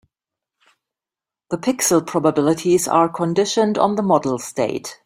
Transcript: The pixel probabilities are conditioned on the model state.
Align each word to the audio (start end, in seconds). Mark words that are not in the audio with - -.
The 1.51 1.59
pixel 1.59 2.07
probabilities 2.07 2.87
are 2.87 3.07
conditioned 3.07 3.77
on 3.77 3.97
the 3.97 4.01
model 4.01 4.39
state. 4.39 4.99